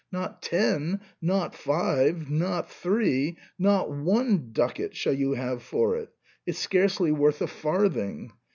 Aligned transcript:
Not 0.11 0.41
ten— 0.41 0.99
not 1.31 1.53
five— 1.53 2.27
not 2.31 2.71
three— 2.71 3.37
not 3.69 3.91
one 3.91 4.49
ducat 4.51 4.95
shall 4.95 5.13
you 5.13 5.33
have 5.33 5.61
for 5.61 5.95
it, 5.95 6.09
it's 6.43 6.57
scarcely 6.57 7.11
worth 7.11 7.39
a 7.39 7.45
farthing. 7.45 8.31